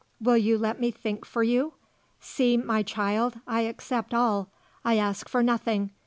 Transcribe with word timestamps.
Will 0.19 0.35
you 0.37 0.57
let 0.57 0.79
me 0.79 0.89
think 0.89 1.25
for 1.25 1.43
you? 1.43 1.73
See, 2.19 2.57
my 2.57 2.81
child, 2.81 3.39
I 3.45 3.61
accept 3.61 4.15
all. 4.15 4.49
I 4.83 4.97
ask 4.97 5.29
for 5.29 5.43
nothing. 5.43 5.91